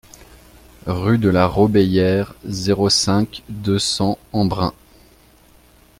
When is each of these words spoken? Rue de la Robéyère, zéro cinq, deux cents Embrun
Rue 0.87 1.19
de 1.19 1.29
la 1.29 1.45
Robéyère, 1.45 2.33
zéro 2.43 2.89
cinq, 2.89 3.43
deux 3.49 3.77
cents 3.77 4.17
Embrun 4.33 4.73